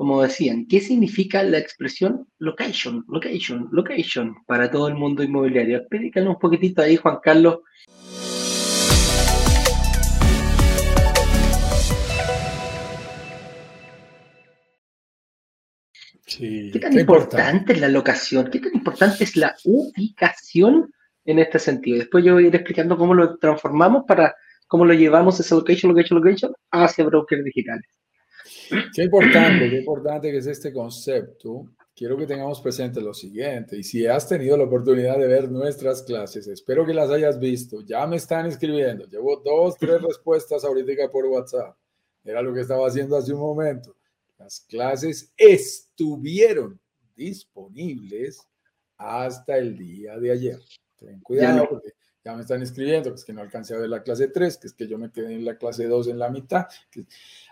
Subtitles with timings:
[0.00, 5.76] como decían, ¿qué significa la expresión location, location, location para todo el mundo inmobiliario?
[5.76, 7.58] Explícanos un poquitito ahí, Juan Carlos.
[16.24, 18.48] ¿Qué tan importante es la locación?
[18.50, 20.94] ¿Qué tan importante es la ubicación
[21.26, 21.98] en este sentido?
[21.98, 24.34] Después yo voy a ir explicando cómo lo transformamos para
[24.66, 27.99] cómo lo llevamos esa location, location, location hacia brokers digitales.
[28.94, 31.66] Qué importante, qué importante que es este concepto.
[31.94, 36.02] Quiero que tengamos presente lo siguiente, y si has tenido la oportunidad de ver nuestras
[36.02, 37.82] clases, espero que las hayas visto.
[37.82, 41.76] Ya me están escribiendo, llevo dos, tres respuestas ahorita por WhatsApp.
[42.24, 43.94] Era lo que estaba haciendo hace un momento.
[44.38, 46.80] Las clases estuvieron
[47.14, 48.40] disponibles
[48.96, 50.60] hasta el día de ayer.
[50.96, 51.92] Ten cuidado porque
[52.30, 54.66] ya me están escribiendo, que es que no alcancé a ver la clase 3, que
[54.68, 56.66] es que yo me quedé en la clase 2 en la mitad.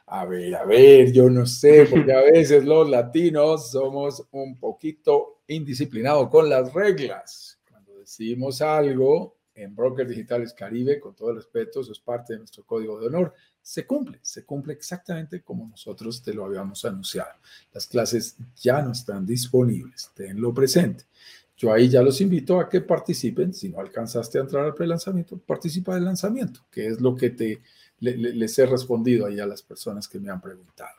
[0.07, 5.41] a ver, a ver, yo no sé, porque a veces los latinos somos un poquito
[5.49, 7.59] indisciplinados con las reglas.
[7.69, 12.39] Cuando decimos algo en Brokers Digitales Caribe, con todo el respeto, eso es parte de
[12.39, 13.35] nuestro código de honor
[13.69, 17.35] se cumple, se cumple exactamente como nosotros te lo habíamos anunciado.
[17.71, 21.05] Las clases ya no están disponibles, tenlo presente.
[21.59, 23.53] Yo ahí ya los invito a que participen.
[23.53, 27.61] Si no alcanzaste a entrar al pre-lanzamiento, participa del lanzamiento, que es lo que te,
[27.99, 30.97] les he respondido ahí a las personas que me han preguntado.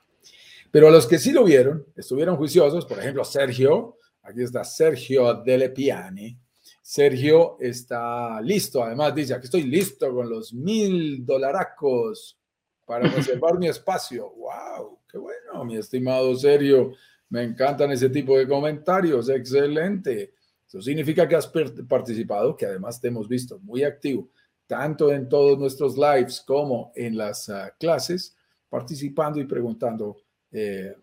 [0.70, 5.34] Pero a los que sí lo vieron, estuvieron juiciosos, por ejemplo, Sergio, aquí está Sergio
[5.34, 6.38] Delepiani.
[6.82, 12.38] Sergio está listo, además dice, aquí estoy listo con los mil dolaracos
[12.86, 14.30] para reservar mi espacio.
[14.32, 15.00] ¡Wow!
[15.10, 16.92] ¡Qué bueno, mi estimado Sergio!
[17.30, 19.30] Me encantan ese tipo de comentarios.
[19.30, 20.34] Excelente.
[20.70, 21.52] Eso significa que has
[21.88, 24.30] participado, que además te hemos visto muy activo,
[24.68, 28.38] tanto en todos nuestros lives como en las ah, clases,
[28.70, 30.18] participando y preguntando
[30.52, 30.96] eh,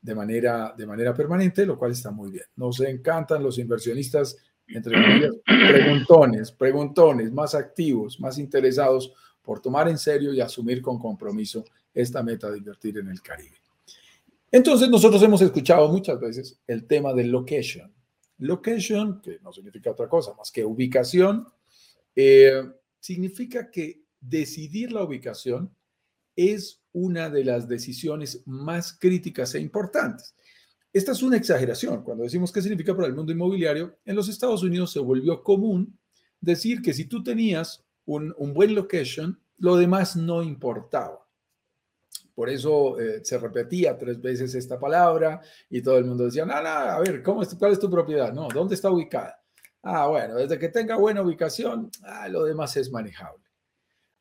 [0.00, 2.44] de, manera, de manera permanente, lo cual está muy bien.
[2.54, 4.36] Nos encantan los inversionistas,
[4.68, 9.12] entre comillas, preguntones, preguntones, más activos, más interesados
[9.42, 13.56] por tomar en serio y asumir con compromiso esta meta de invertir en el Caribe.
[14.52, 17.92] Entonces, nosotros hemos escuchado muchas veces el tema del location.
[18.42, 21.46] Location, que no significa otra cosa más que ubicación,
[22.14, 22.62] eh,
[23.00, 25.74] significa que decidir la ubicación
[26.36, 30.34] es una de las decisiones más críticas e importantes.
[30.92, 32.02] Esta es una exageración.
[32.02, 35.98] Cuando decimos qué significa para el mundo inmobiliario, en los Estados Unidos se volvió común
[36.40, 41.21] decir que si tú tenías un, buen location, lo demás no importaba.
[42.42, 46.60] Por eso eh, se repetía tres veces esta palabra y todo el mundo decía, no,
[46.60, 48.32] no, a ver, ¿cómo ¿cuál es tu propiedad?
[48.32, 49.40] No, ¿dónde está ubicada?
[49.80, 53.44] Ah, bueno, desde que tenga buena ubicación, ah, lo demás es manejable.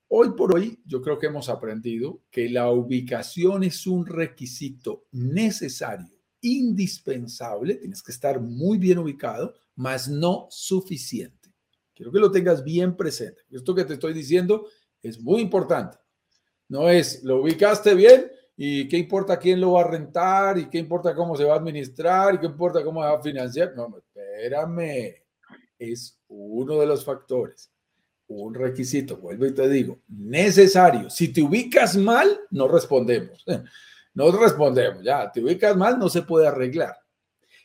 [0.07, 6.15] Hoy por hoy, yo creo que hemos aprendido que la ubicación es un requisito necesario,
[6.41, 11.51] indispensable, tienes que estar muy bien ubicado, mas no suficiente.
[11.95, 13.41] Quiero que lo tengas bien presente.
[13.49, 14.67] Esto que te estoy diciendo
[15.01, 15.97] es muy importante.
[16.71, 20.77] No es, lo ubicaste bien y qué importa quién lo va a rentar y qué
[20.77, 23.73] importa cómo se va a administrar y qué importa cómo va a financiar.
[23.75, 25.15] No, espérame.
[25.77, 27.69] Es uno de los factores.
[28.27, 31.09] Un requisito, vuelvo y te digo, necesario.
[31.09, 33.45] Si te ubicas mal, no respondemos.
[34.13, 36.97] No respondemos, ya, te ubicas mal, no se puede arreglar.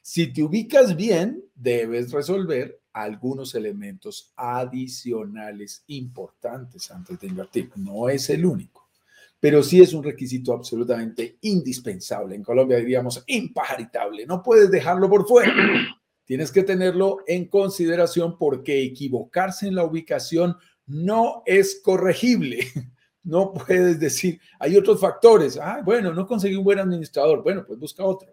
[0.01, 7.71] Si te ubicas bien, debes resolver algunos elementos adicionales importantes antes de invertir.
[7.75, 8.76] No es el único,
[9.41, 12.35] pero sí es un requisito absolutamente indispensable.
[12.35, 14.27] En Colombia diríamos impajaritable.
[14.27, 15.53] No puedes dejarlo por fuera.
[16.25, 22.67] Tienes que tenerlo en consideración porque equivocarse en la ubicación no es corregible.
[23.29, 25.59] No puedes decir, hay otros factores.
[25.61, 27.43] Ah, bueno, no conseguí un buen administrador.
[27.43, 28.33] Bueno, pues busca otro.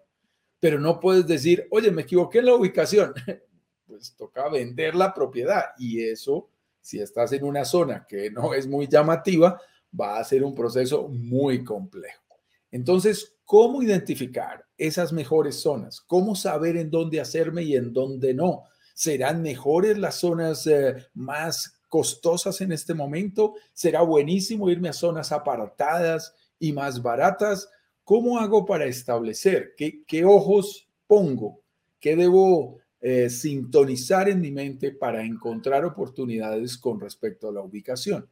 [0.60, 3.12] Pero no puedes decir, oye, me equivoqué en la ubicación
[3.86, 6.48] pues toca vender la propiedad y eso,
[6.80, 9.60] si estás en una zona que no es muy llamativa,
[9.98, 12.22] va a ser un proceso muy complejo.
[12.70, 16.00] Entonces, ¿cómo identificar esas mejores zonas?
[16.00, 18.64] ¿Cómo saber en dónde hacerme y en dónde no?
[18.94, 23.54] ¿Serán mejores las zonas eh, más costosas en este momento?
[23.72, 27.68] ¿Será buenísimo irme a zonas apartadas y más baratas?
[28.02, 31.60] ¿Cómo hago para establecer qué, ojos pongo?
[32.00, 38.26] ¿Qué debo eh, sintonizar en mi mente para encontrar oportunidades con respecto a la ubicación.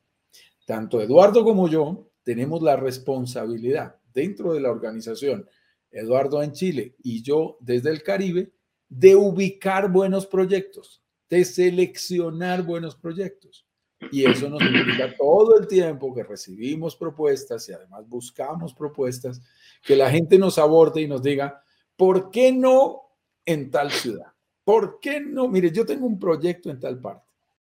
[0.67, 5.49] Tanto Eduardo como yo tenemos la responsabilidad dentro de la organización,
[5.91, 8.53] Eduardo en Chile y yo desde el Caribe,
[8.89, 13.67] de ubicar buenos proyectos, de seleccionar buenos proyectos.
[14.11, 19.41] Y eso nos implica todo el tiempo que recibimos propuestas y además buscamos propuestas,
[19.83, 21.63] que la gente nos aborde y nos diga,
[21.97, 23.03] ¿por qué no
[23.45, 24.33] en tal ciudad?
[24.65, 25.49] ¿Por qué no?
[25.49, 27.32] Mire, yo tengo un proyecto en tal parte.